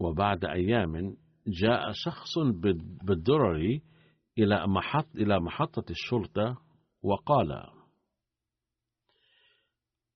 [0.00, 1.16] وبعد أيام
[1.46, 2.38] جاء شخص
[3.02, 3.80] بالدرر
[4.38, 6.62] إلى محط إلى محطة الشرطة
[7.02, 7.75] وقال: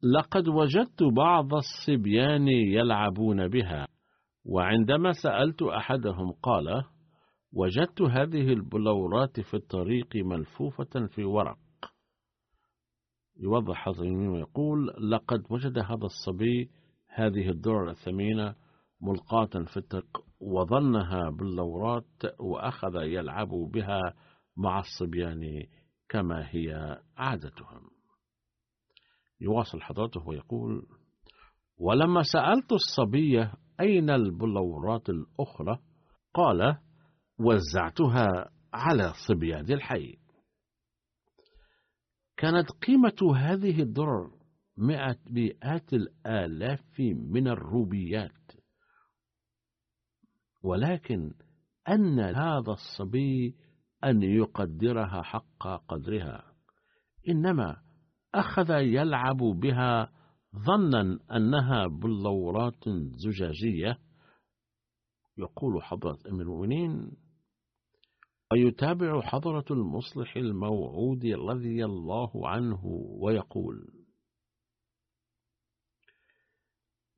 [0.02, 3.88] لقد وجدت بعض الصبيان يلعبون بها
[4.44, 6.84] وعندما سألت أحدهم قال
[7.52, 11.58] وجدت هذه البلورات في الطريق ملفوفة في ورق.
[13.36, 16.70] يوضح هذا ويقول لقد وجد هذا الصبي
[17.08, 18.54] هذه الدرر الثمينة
[19.00, 24.14] ملقاة في الطريق وظنها باللورات وأخذ يلعب بها
[24.56, 25.64] مع الصبيان
[26.08, 27.99] كما هي عادتهم.
[29.40, 30.86] يواصل حضرته ويقول
[31.80, 35.78] ولما سألت الصبية أين البلورات الأخرى؟
[36.34, 36.78] قال
[37.38, 40.18] وزعتها على صبيان الحي.
[42.36, 44.30] كانت قيمة هذه الدرر
[44.76, 48.52] مئة مئات الآلاف من الروبيات.
[50.62, 51.34] ولكن
[51.88, 53.56] أن هذا الصبي
[54.04, 56.52] أن يقدرها حق قدرها.
[57.28, 57.89] إنما
[58.34, 60.12] أخذ يلعب بها
[60.56, 63.98] ظنا أنها بلورات زجاجية.
[65.38, 67.16] يقول حضرة أم المؤمنين
[68.52, 72.84] ويتابع حضرة المصلح الموعود رضي الله عنه
[73.20, 74.00] ويقول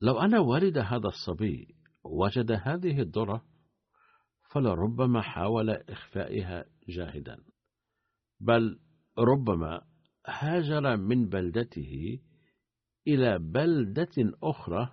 [0.00, 3.44] لو أنا والد هذا الصبي وجد هذه الذرة
[4.50, 7.36] فلربما حاول إخفائها جاهدا
[8.40, 8.80] بل
[9.18, 9.91] ربما
[10.26, 12.18] هاجر من بلدته
[13.08, 14.88] إلى بلدة أخرى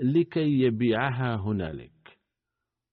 [0.00, 2.18] لكي يبيعها هنالك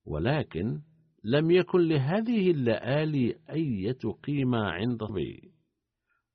[0.05, 0.81] ولكن
[1.23, 5.53] لم يكن لهذه اللآلي أية قيمة عند الصبي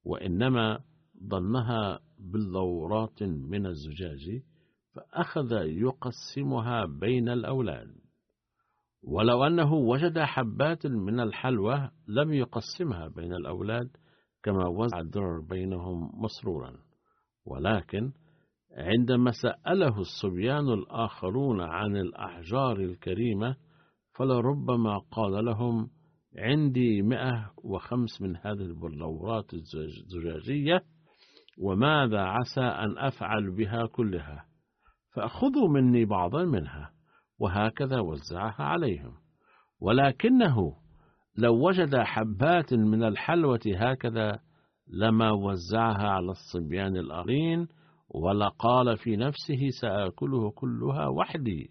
[0.05, 0.81] وإنما
[1.29, 4.43] ظنها باللورات من الزجاج
[4.95, 7.95] فأخذ يقسمها بين الأولاد.
[9.03, 13.97] ولو أنه وجد حبات من الحلوى لم يقسمها بين الأولاد
[14.43, 16.73] كما وزع الدرر بينهم مسرورا.
[17.45, 18.13] ولكن
[18.77, 23.57] عندما سأله الصبيان الآخرون عن الأحجار الكريمة
[24.19, 25.91] فلربما قال لهم
[26.39, 30.83] عندي مئة وخمس من هذه البلورات الزجاجية
[31.59, 34.45] وماذا عسى أن أفعل بها كلها؟
[35.15, 36.93] فأخذوا مني بعضا منها.
[37.39, 39.15] وهكذا وزعها عليهم.
[39.81, 40.77] ولكنه
[41.39, 44.41] لو وجد حبات من الحلوة هكذا
[44.89, 47.69] لما وزعها على الصبيان الآخرين
[48.11, 51.71] ولقال في نفسه سآكله كلها وحدي.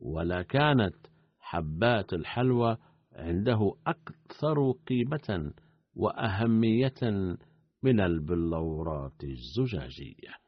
[0.00, 0.94] ولا كانت
[1.40, 2.76] حبات الحلوى
[3.12, 5.52] عنده أكثر قيمة
[5.94, 7.34] وأهمية
[7.82, 10.41] من البلورات الزجاجية.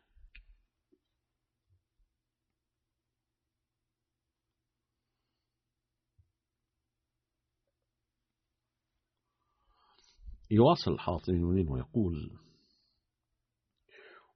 [10.54, 12.30] يواصل حاطم المنين ويقول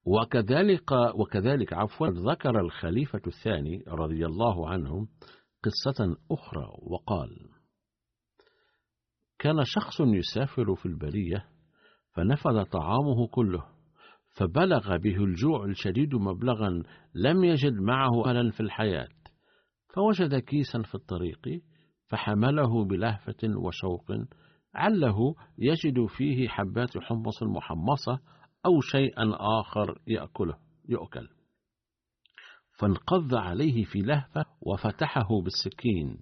[0.04, 5.08] وكذلك وكذلك عفوا ذكر الخليفة الثاني رضي الله عنه
[5.62, 7.48] قصة أخرى وقال
[9.38, 11.44] كان شخص يسافر في البرية
[12.14, 13.64] فنفذ طعامه كله
[14.36, 16.82] فبلغ به الجوع الشديد مبلغا
[17.14, 19.08] لم يجد معه ألا في الحياة
[19.94, 21.62] فوجد كيسا في الطريق
[22.06, 24.12] فحمله بلهفة وشوق
[24.78, 28.20] عله يجد فيه حبات حمص محمصة
[28.66, 30.56] أو شيئا آخر يأكله
[30.88, 31.28] يؤكل.
[32.78, 36.18] فانقض عليه في لهفة وفتحه بالسكين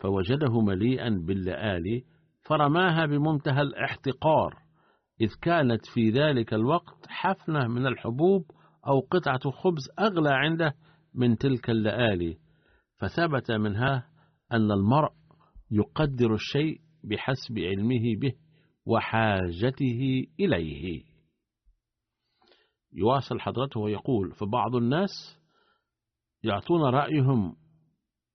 [0.00, 2.04] فوجده مليئا باللآلي
[2.42, 4.54] فرماها بمنتهى الاحتقار
[5.20, 8.44] إذ كانت في ذلك الوقت حفنة من الحبوب
[8.86, 10.74] أو قطعة خبز أغلى عنده
[11.14, 12.38] من تلك اللآلي
[12.98, 14.08] فثبت منها
[14.52, 15.12] أن المرء
[15.70, 18.32] يقدر الشيء بحسب علمه به
[18.86, 21.04] وحاجته إليه.
[22.92, 25.38] يواصل حضرته ويقول فبعض الناس
[26.42, 27.56] يعطون رأيهم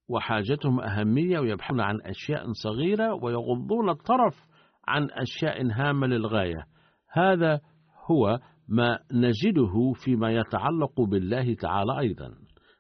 [0.08, 4.36] وحاجتهم أهمية ويبحثون عن أشياء صغيرة ويغضون الطرف
[4.88, 6.66] عن أشياء هامة للغاية.
[7.12, 7.62] هذا
[8.12, 12.36] هو ما نجده فيما يتعلق بالله تعالى أيضا.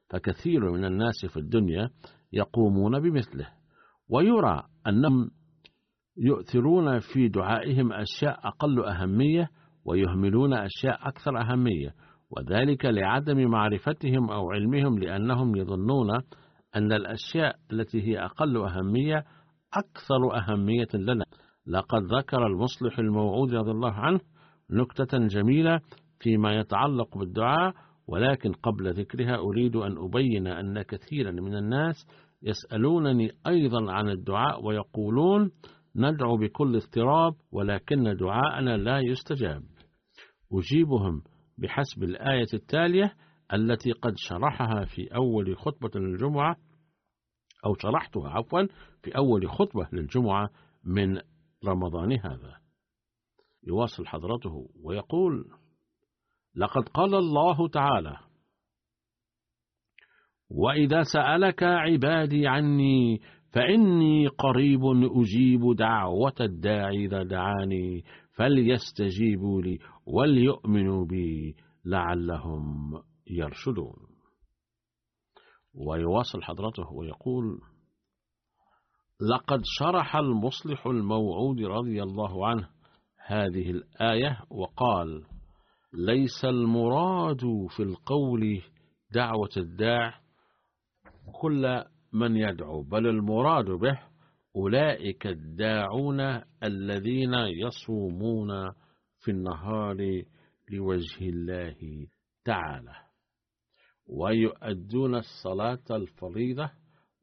[0.10, 1.90] فكثير من الناس في الدنيا
[2.34, 3.50] يقومون بمثله
[4.10, 5.32] ويرى أنهم
[6.18, 9.50] يؤثرون في دعائهم أشياء أقل أهمية
[9.86, 11.94] ويهملون أشياء أكثر أهمية
[12.30, 16.10] وذلك لعدم معرفتهم أو علمهم لأنهم يظنون
[16.76, 19.24] أن الأشياء التي هي أقل أهمية
[19.74, 21.26] أكثر أهمية لنا.
[21.68, 24.20] لقد ذكر المصلح الموعود رضي الله عنه
[24.70, 25.80] نكتة جميلة
[26.20, 27.74] فيما يتعلق بالدعاء
[28.08, 32.08] ولكن قبل ذكرها أريد أن أبين أن كثيرا من الناس
[32.44, 35.52] يسألونني أيضا عن الدعاء ويقولون
[35.96, 39.64] ندعو بكل اضطراب ولكن دعاءنا لا يستجاب.
[40.52, 41.24] أجيبهم
[41.58, 43.16] بحسب الآية التالية
[43.54, 46.56] التي قد شرحها في أول خطبة الجمعة
[47.66, 48.68] أو شرحتها عفوا
[49.04, 50.50] في أول خطبة للجمعة
[50.84, 51.22] من
[51.66, 52.58] رمضان هذا.
[53.68, 55.46] يواصل حضرته ويقول
[56.56, 58.18] لقد قال الله تعالى
[60.50, 63.22] وإذا سألك عبادي عني
[63.54, 68.04] فإني قريب أجيب دعوة الداعي إذا دعاني
[68.36, 72.94] فليستجيبوا لي وليؤمنوا بي لعلهم
[73.28, 73.96] يرشدون.
[75.74, 77.62] ويواصل حضرته ويقول
[79.32, 82.70] لقد شرح المصلح الموعود رضي الله عنه
[83.26, 85.24] هذه الآية وقال
[85.94, 87.42] ليس المراد
[87.76, 88.62] في القول
[89.12, 90.20] دعوة الداع
[91.42, 91.84] كل
[92.14, 94.00] من يدعو بل المراد به
[94.56, 96.20] أولئك الداعون
[96.64, 98.72] الذين يصومون
[99.20, 100.24] في النهار
[100.72, 102.08] لوجه الله
[102.46, 102.96] تعالى.
[104.08, 106.70] ويؤدون الصلاة الفريضة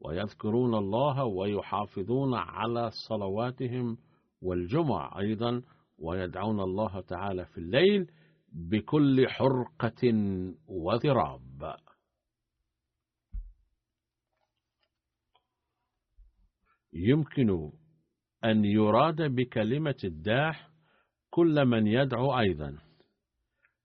[0.01, 3.99] ويذكرون الله ويحافظون على صلواتهم
[4.43, 5.63] والجمع أيضا
[5.99, 8.11] ويدعون الله تعالى في الليل
[8.53, 10.13] بكل حرقة
[10.69, 11.77] وضراب.
[16.93, 17.71] يمكن
[18.45, 20.71] أن يراد بكلمة الداح
[21.31, 22.79] كل من يدعو أيضا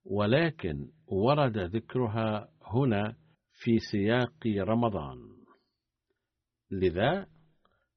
[0.04, 3.16] ولكن ورد ذكرها هنا
[3.52, 5.18] في سياق رمضان.
[6.70, 7.26] لذا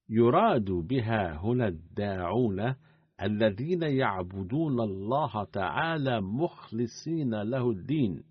[0.10, 2.76] يراد بها هنا الداعون
[3.22, 8.24] الذين يعبدون الله تعالى مخلصين له الدين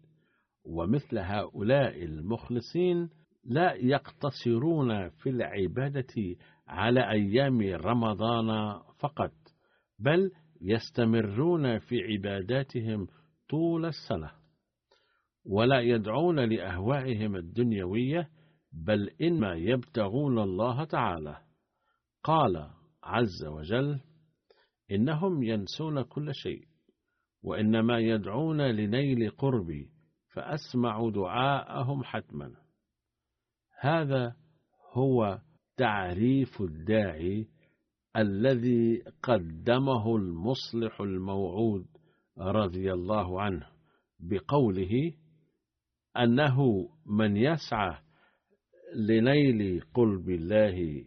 [0.64, 3.08] ومثل هؤلاء المخلصين
[3.44, 6.36] لا يقتصرون في العبادة
[6.68, 9.32] على أيام رمضان فقط
[9.98, 13.06] بل يستمرون في عباداتهم
[13.48, 14.30] طول السنة.
[15.44, 18.28] ولا يدعون لأهوائهم الدنيوية
[18.72, 21.36] بل إنما يبتغون الله تعالى.
[22.22, 22.70] قال
[23.02, 24.00] عز وجل
[24.90, 26.64] إنهم ينسون كل شيء
[27.42, 29.90] وإنما يدعون لنيل قربي
[30.32, 32.54] فأسمع دعاءهم حتما.
[33.80, 34.36] هذا
[34.92, 35.38] هو
[35.78, 37.46] تعريف الداعي
[38.16, 41.86] الذي قدمه المصلح الموعود
[42.38, 43.66] رضي الله عنه
[44.20, 45.12] بقوله
[46.16, 47.98] أنه من يسعى
[48.94, 51.04] لنيل قلب الله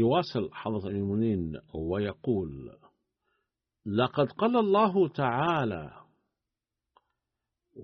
[0.00, 2.70] يواصل حضرة المؤمنين ويقول
[3.86, 5.90] لقد قال الله تعالى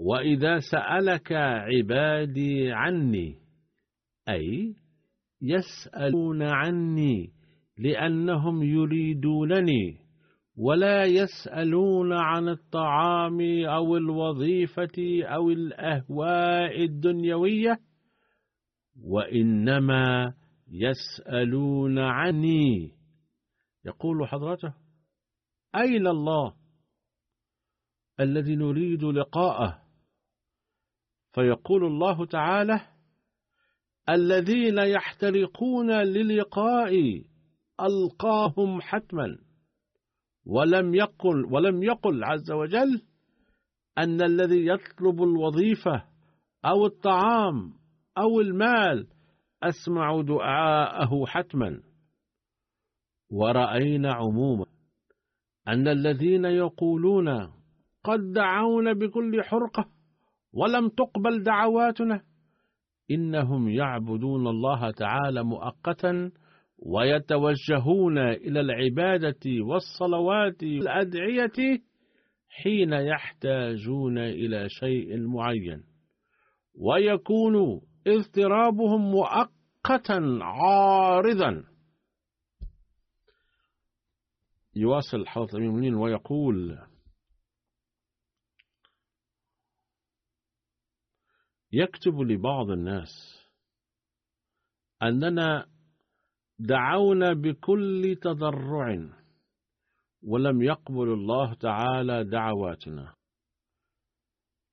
[0.00, 3.38] وإذا سألك عبادي عني
[4.28, 4.74] أي
[5.42, 7.32] يسألون عني
[7.78, 10.06] لأنهم يريدونني
[10.56, 17.78] ولا يسألون عن الطعام أو الوظيفة أو الأهواء الدنيوية
[19.02, 20.34] وإنما
[20.68, 22.92] يسألون عني.
[23.84, 24.74] يقول حضرته
[25.74, 26.54] أين الله
[28.20, 29.82] الذي نريد لقاءه؟
[31.32, 32.80] فيقول الله تعالى
[34.08, 37.22] الذين يحترقون للقاء
[37.80, 39.38] ألقاهم حتما.
[40.46, 43.02] ولم يقل ولم يقل عز وجل
[43.98, 46.04] أن الذي يطلب الوظيفة
[46.64, 47.72] أو الطعام
[48.18, 49.06] أو المال
[49.68, 51.80] أسمع دعاءه حتما.
[53.30, 54.66] ورأينا عموما
[55.68, 57.28] أن الذين يقولون
[58.04, 59.88] قد دعونا بكل حرقة
[60.52, 62.22] ولم تقبل دعواتنا
[63.10, 66.30] إنهم يعبدون الله تعالى مؤقتا
[66.78, 71.80] ويتوجهون إلى العبادة والصلوات والأدعية
[72.48, 75.82] حين يحتاجون إلى شيء معين.
[76.80, 79.55] ويكون اضطرابهم مؤقتا
[80.42, 81.64] عارضا.
[84.76, 86.78] يواصل حضرة المؤمنين ويقول
[91.72, 93.08] يكتب لبعض الناس
[95.02, 95.66] أننا
[96.58, 99.10] دعونا بكل تضرع
[100.22, 103.14] ولم يقبل الله تعالى دعواتنا.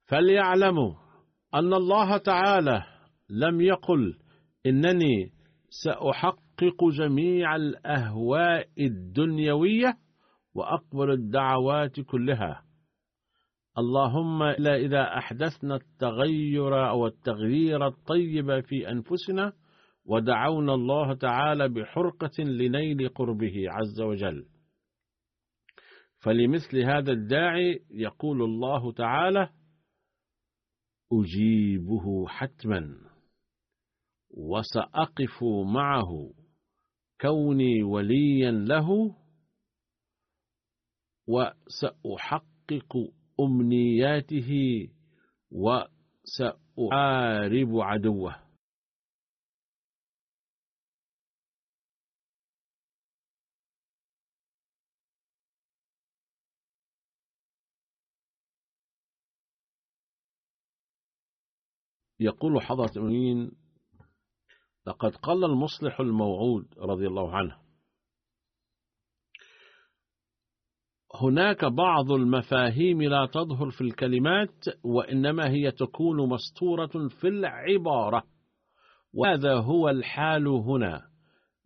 [0.05, 0.95] فليعلموا
[1.53, 2.84] أن الله تعالى
[3.30, 4.22] لم يقل
[4.66, 5.32] إنني
[5.70, 9.97] سأحقق جميع الأهواء الدنيوية
[10.55, 12.64] وأقبل الدعوات كلها.
[13.78, 19.53] اللهم إلا إذا أحدثنا التغير أو التغيير الطيب في أنفسنا
[20.05, 24.45] ودعونا الله تعالى بحرقة لنيل قربه عز وجل.
[26.20, 29.49] فلمثل هذا الداعي يقول الله تعالى
[31.14, 33.12] أجيبه حتما.
[34.34, 36.34] وسأقف معه.
[37.21, 39.15] كوني وليا له
[41.27, 42.97] وسأحقق
[43.39, 44.51] أمنياته
[45.51, 46.99] وسأحارب
[47.79, 48.43] عدوه.
[62.19, 63.62] يقول حضرة المؤمنين
[64.88, 67.57] لقد قال المصلح الموعود رضي الله عنه.
[71.21, 78.23] هناك بعض المفاهيم لا تظهر في الكلمات وإنما هي تكون مستورة في العبارة.
[79.13, 81.01] وهذا هو الحال هنا.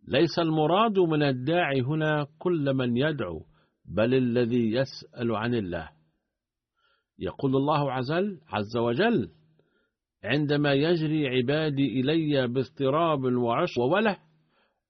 [0.08, 3.46] ليس المراد من الداعي هنا كل من يدعو
[3.84, 5.90] بل الذي يسأل عن الله.
[7.18, 7.92] يقول الله
[8.48, 9.30] عز وجل
[10.24, 14.18] عندما يجري عبادي إلي باضطراب وعش ووله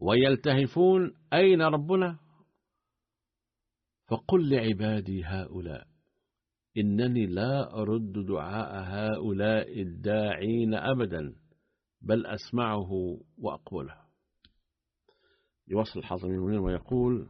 [0.01, 2.18] ويلتهفون أين ربنا؟
[4.09, 5.87] فقل لعبادي هؤلاء
[6.76, 11.35] إنني لا أرد دعاء هؤلاء الداعين أبدا
[12.03, 13.97] بل أسمعه وأقبله
[15.68, 17.29] يوصل الحاضر المنير ويقول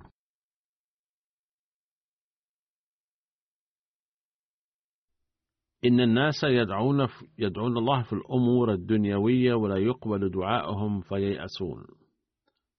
[5.84, 7.06] إن الناس يدعون
[7.38, 11.84] يدعون الله في الأمور الدنيوية ولا يقبل دعاءهم فييأسون.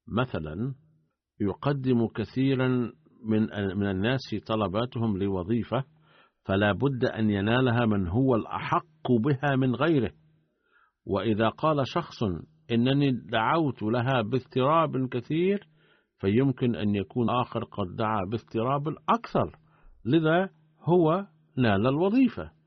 [0.08, 0.76] مثلا
[1.41, 2.68] يقدم كثيرا
[3.26, 3.41] من
[3.78, 5.84] من الناس طلباتهم لوظيفة
[6.45, 10.12] فلا بد أن ينالها من هو الأحق بها من غيره.
[11.06, 12.24] وإذا قال شخص
[12.72, 15.68] إنني دعوت لها باضطراب كثير
[16.18, 19.60] فيمكن أن يكون آخر قد دعا باضطراب أكثر.
[20.06, 20.50] لذا
[20.82, 21.26] هو
[21.58, 22.59] نال الوظيفة.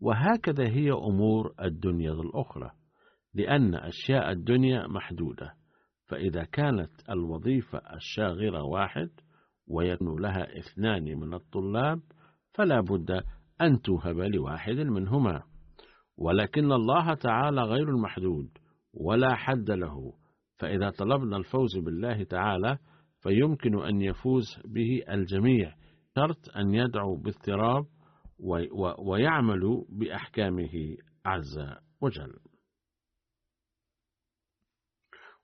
[0.00, 2.70] وهكذا هي أمور الدنيا الأخرى
[3.34, 5.54] لأن أشياء الدنيا محدودة
[6.06, 9.10] فإذا كانت الوظيفة الشاغرة واحد
[9.66, 12.00] ويكون لها اثنان من الطلاب
[12.54, 13.10] فلا بد
[13.60, 15.42] أن توهب لواحد منهما.
[16.16, 18.48] ولكن الله تعالى غير المحدود
[18.94, 20.12] ولا حد له
[20.58, 22.78] فإذا طلبنا الفوز بالله تعالى
[23.20, 25.74] فيمكن أن يفوز به الجميع
[26.16, 27.86] شرط أن يدعو باضطراب
[28.98, 31.58] ويعمل بأحكامه عز
[32.00, 32.34] وجل.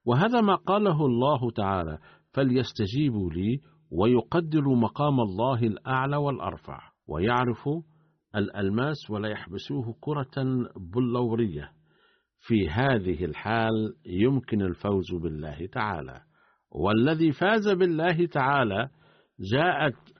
[0.05, 1.99] وهذا ما قاله الله تعالى
[2.33, 7.83] فليستجيبوا لي ويقدروا مقام الله الأعلى والأرفع ويعرفوا
[8.37, 10.45] الألماس ولا يحبسوه كرة
[10.77, 11.73] بلورية.
[12.41, 16.21] في هذه الحال يمكن الفوز بالله تعالى.
[16.71, 18.89] والذي فاز بالله تعالى
[19.53, 20.20] جاءت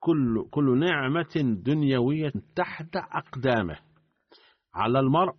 [0.00, 3.78] كل كل نعمة دنيوية تحت أقدامه.
[4.74, 5.36] على المرء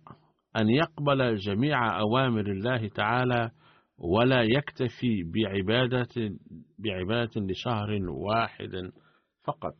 [0.56, 3.50] أن يقبل جميع أوامر الله تعالى
[3.98, 6.36] ولا يكتفي بعبادة
[6.78, 8.92] بعبادة لشهر واحد
[9.44, 9.76] فقط.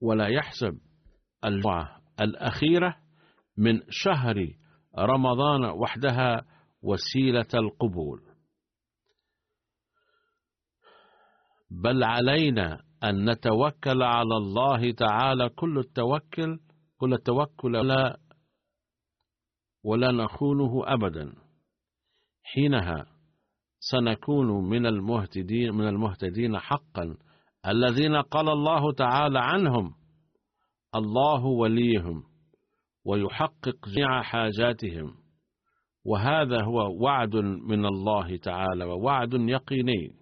[0.00, 0.78] ولا يحسب
[1.44, 2.96] الجمعة الأخيرة
[3.58, 4.48] من شهر
[4.98, 6.46] رمضان وحدها
[6.82, 8.20] وسيلة القبول.
[11.70, 16.58] بل علينا أن نتوكل على الله تعالى كل التوكل
[16.98, 18.18] كل التوكل ولا
[19.84, 21.32] ولا نخونه أبدا.
[22.42, 23.06] حينها
[23.80, 27.16] سنكون من المهتدين من المهتدين حقا.
[27.66, 29.94] الذين قال الله تعالى عنهم
[30.94, 32.22] الله وليهم
[33.04, 35.14] ويحقق جميع حاجاتهم.
[36.04, 40.21] وهذا هو وعد من الله تعالى ووعد يقيني.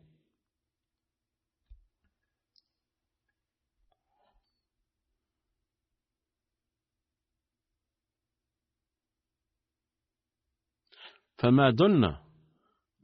[11.43, 12.19] فما دنا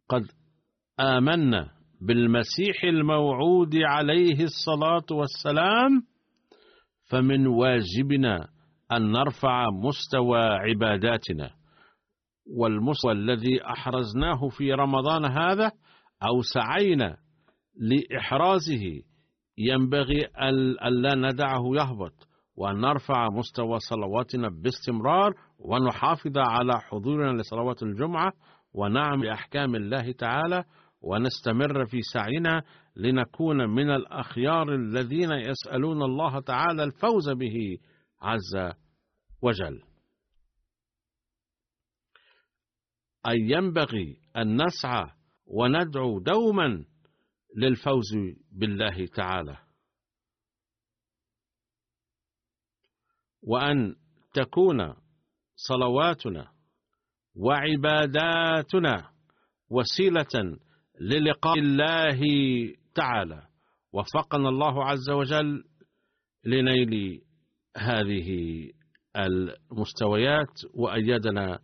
[0.08, 0.22] قد
[1.00, 1.70] آمنا
[2.00, 6.02] بالمسيح الموعود عليه الصلاة والسلام
[7.10, 8.48] فمن واجبنا
[8.92, 11.50] أن نرفع مستوى عباداتنا.
[12.56, 15.72] والمستوى الذي أحرزناه في رمضان هذا
[16.22, 17.16] أو سعينا
[17.80, 19.02] لإحرازه
[19.58, 20.24] ينبغي
[20.86, 22.25] أن لا ندعه يهبط.
[22.56, 28.32] وأن نرفع مستوى صلواتنا باستمرار ونحافظ على حضورنا لصلوات الجمعة
[28.74, 30.64] ونعم بأحكام الله تعالى
[31.00, 32.62] ونستمر في سعينا
[32.96, 37.78] لنكون من الأخيار الذين يسألون الله تعالى الفوز به
[38.22, 38.74] عز
[39.42, 39.82] وجل.
[43.28, 45.10] أي ينبغي أن نسعى
[45.46, 46.84] وندعو دوما
[47.56, 48.12] للفوز
[48.52, 49.65] بالله تعالى.
[53.46, 53.96] وأن
[54.34, 54.94] تكون
[55.56, 56.50] صلواتنا
[57.36, 59.10] وعباداتنا
[59.70, 60.58] وسيلة
[61.00, 62.20] للقاء الله
[62.94, 63.46] تعالى.
[63.92, 65.64] وفقنا الله عز وجل
[66.44, 67.22] لنيل
[67.76, 68.30] هذه
[69.16, 71.60] المستويات وأيدنا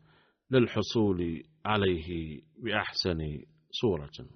[0.50, 3.18] للحصول عليه بأحسن
[3.70, 4.28] صورة.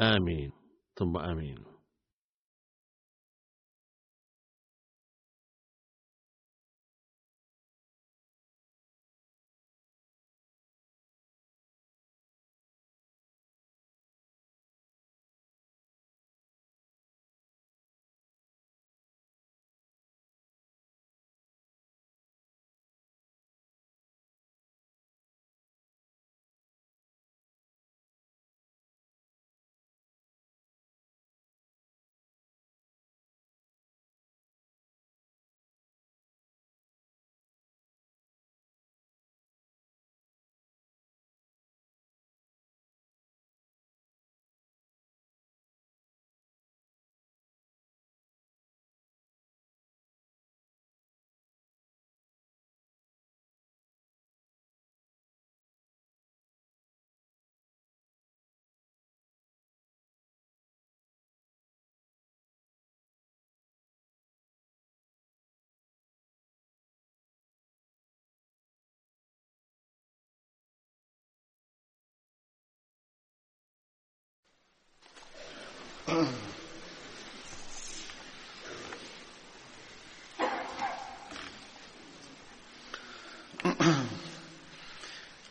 [0.00, 0.52] آمين.
[0.94, 1.73] ثم آمين.